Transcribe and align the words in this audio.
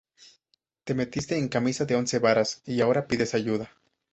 Te 0.83 0.95
metiste 0.95 1.37
en 1.37 1.47
camisa 1.47 1.85
de 1.85 1.95
once 1.95 2.17
varas 2.17 2.63
y 2.65 2.81
ahora 2.81 3.05
pides 3.05 3.35
ayuda 3.35 3.69